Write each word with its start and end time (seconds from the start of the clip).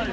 Die 0.00 0.08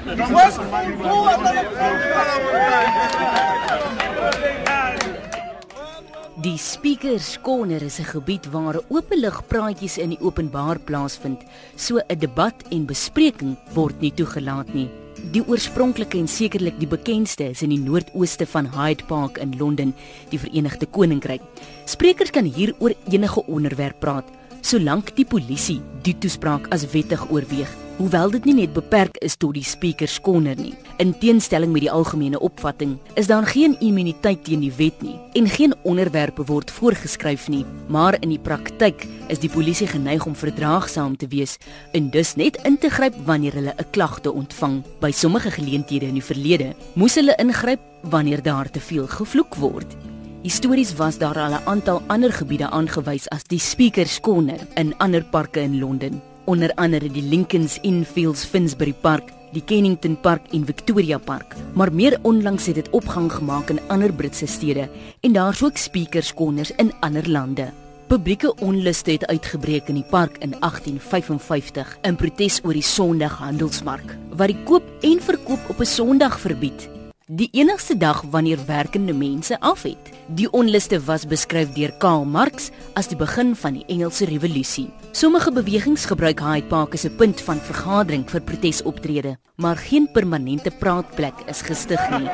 Speakers 6.58 7.40
Corner 7.42 7.82
is 7.82 8.00
'n 8.00 8.04
gebied 8.04 8.52
waar 8.52 8.82
openlig 8.90 9.48
praatjies 9.48 9.98
in 9.98 10.10
die 10.10 10.20
openbaar 10.20 10.80
plaasvind. 10.80 11.42
So 11.76 11.98
'n 11.98 12.20
debat 12.20 12.54
en 12.70 12.86
bespreking 12.86 13.58
word 13.74 14.02
nie 14.02 14.12
toegelaat 14.12 14.74
nie. 14.74 14.90
Die 15.32 15.48
oorspronklike 15.48 16.18
en 16.18 16.28
sekerlik 16.28 16.80
die 16.80 16.88
bekendste 16.88 17.50
is 17.50 17.62
in 17.62 17.70
die 17.70 17.80
noordooste 17.80 18.46
van 18.46 18.66
Hyde 18.66 19.04
Park 19.04 19.38
in 19.38 19.58
Londen, 19.58 19.96
die 20.30 20.40
Verenigde 20.40 20.86
Koninkryk. 20.86 21.42
Sprekers 21.86 22.32
kan 22.32 22.46
hier 22.46 22.76
oor 22.80 22.94
enige 23.10 23.48
onderwerp 23.48 24.00
praat, 24.00 24.26
solank 24.68 25.14
die 25.16 25.26
polisie 25.26 25.82
die 26.04 26.16
toespraak 26.20 26.66
as 26.76 26.84
wettig 26.92 27.22
oorweeg 27.32 27.72
hoewel 27.98 28.30
dit 28.30 28.46
nie 28.46 28.54
net 28.60 28.74
beperk 28.76 29.16
is 29.26 29.36
tot 29.42 29.56
die 29.58 29.66
speakers 29.66 30.20
corner 30.22 30.58
nie. 30.58 30.76
In 31.02 31.16
teenstelling 31.18 31.72
met 31.74 31.86
die 31.86 31.92
algemene 31.92 32.40
opvatting, 32.46 32.96
is 33.18 33.30
daar 33.30 33.46
geen 33.50 33.74
immuniteit 33.82 34.44
teen 34.46 34.62
die 34.62 34.74
wet 34.78 35.02
nie 35.02 35.16
en 35.38 35.50
geen 35.50 35.74
onderwerpe 35.86 36.46
word 36.50 36.72
voorgeskryf 36.74 37.48
nie, 37.54 37.64
maar 37.90 38.18
in 38.22 38.32
die 38.34 38.42
praktyk 38.42 39.06
is 39.34 39.42
die 39.42 39.52
polisie 39.54 39.88
geneig 39.90 40.26
om 40.30 40.38
verdraagsaam 40.38 41.18
te 41.18 41.30
wees 41.32 41.58
en 41.98 42.12
dus 42.14 42.36
net 42.38 42.60
in 42.70 42.78
te 42.78 42.90
gryp 42.94 43.18
wanneer 43.26 43.58
hulle 43.58 43.74
'n 43.78 43.92
klagte 43.92 44.32
ontvang. 44.32 44.84
By 45.02 45.12
sommige 45.12 45.52
geleenthede 45.52 46.06
in 46.06 46.20
die 46.20 46.30
verlede 46.30 46.76
moes 46.94 47.16
hulle 47.16 47.36
ingryp 47.38 47.82
wanneer 48.04 48.44
daar 48.44 48.70
te 48.70 48.80
veel 48.80 49.08
gevloek 49.08 49.56
word. 49.56 50.07
Histories 50.42 50.94
was 50.96 51.18
daar 51.18 51.38
al 51.38 51.52
'n 51.52 51.66
aantal 51.66 52.02
ander 52.08 52.34
gebiede 52.34 52.70
aangewys 52.70 53.30
as 53.30 53.44
die 53.44 53.60
Speakers 53.60 54.20
Corner 54.20 54.60
in 54.76 54.98
ander 54.98 55.24
parke 55.24 55.60
in 55.60 55.80
Londen 55.80 56.22
onder 56.46 56.72
andere 56.76 57.12
die 57.12 57.22
Lincoln's 57.22 57.78
Inn 57.82 58.06
Fields 58.06 58.46
Finsbury 58.46 58.94
Park, 58.94 59.32
die 59.52 59.64
Kennington 59.64 60.16
Park 60.20 60.42
en 60.52 60.66
Victoria 60.66 61.18
Park. 61.18 61.56
Maar 61.74 61.94
meer 61.94 62.20
onlangs 62.22 62.66
het 62.66 62.76
dit 62.76 62.90
opgang 62.90 63.32
gemaak 63.32 63.70
in 63.70 63.80
ander 63.88 64.14
Britse 64.14 64.46
stede 64.46 64.90
en 65.20 65.34
daar's 65.34 65.64
ook 65.64 65.78
speakers 65.78 66.34
corners 66.34 66.72
in 66.72 66.94
ander 67.00 67.30
lande. 67.30 67.72
Publieke 68.08 68.56
onluste 68.56 69.12
het 69.12 69.28
uitgebreek 69.28 69.88
in 69.88 69.96
die 69.96 70.10
park 70.10 70.38
in 70.38 70.56
1855 70.60 71.98
in 72.02 72.16
protes 72.16 72.62
oor 72.64 72.74
die 72.74 72.82
Sondaghandelsmark 72.82 74.18
wat 74.30 74.48
die 74.48 74.64
koop 74.64 74.84
en 75.02 75.22
verkoop 75.22 75.70
op 75.70 75.80
'n 75.80 75.86
Sondag 75.86 76.40
verbied 76.40 76.90
die 77.28 77.50
enigste 77.52 77.98
dag 77.98 78.22
wanneer 78.22 78.60
werkende 78.66 79.14
mense 79.14 79.60
af 79.60 79.84
het. 79.84 80.17
Die 80.28 80.50
onluste 80.52 81.00
was 81.08 81.24
beskryf 81.24 81.70
deur 81.72 81.94
Karl 82.04 82.26
Marx 82.28 82.68
as 83.00 83.08
die 83.08 83.16
begin 83.16 83.54
van 83.56 83.78
die 83.78 83.86
Engelse 83.88 84.26
revolusie. 84.28 84.90
Sommige 85.16 85.54
bewegings 85.56 86.04
gebruik 86.06 86.42
Hyde 86.44 86.68
Park 86.68 86.94
as 86.94 87.06
'n 87.06 87.16
punt 87.16 87.42
van 87.42 87.60
vergadering 87.60 88.28
vir 88.30 88.42
protesoptrede, 88.42 89.38
maar 89.56 89.78
geen 89.78 90.12
permanente 90.12 90.72
praatplek 90.72 91.34
is 91.48 91.62
gestig 91.62 92.10
nie. 92.10 92.28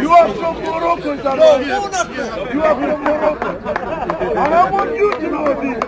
You 0.00 0.10
are 0.10 0.32
from 0.34 0.56
Morocco, 0.62 1.14
You 2.52 2.62
are 2.62 2.74
from 2.74 3.02
Morocco. 3.02 3.48
And 4.34 4.54
I 4.54 4.70
want 4.70 4.96
you 4.96 5.10
to 5.20 5.28
know 5.28 5.54
this. 5.60 5.84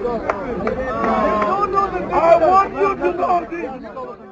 I 2.12 2.36
want 2.38 2.72
you 2.74 2.96
to 2.96 3.12
know 3.12 3.46
this. 3.50 4.29